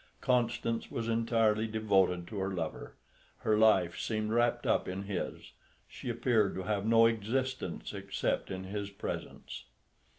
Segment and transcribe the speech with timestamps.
[0.19, 2.95] Constance was entirely devoted to her lover;
[3.41, 5.51] her life seemed wrapped up in his;
[5.87, 9.65] she appeared to have no existence except in his presence.